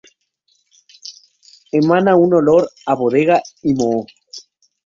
[1.79, 4.07] Emana un olor a bodega y moho.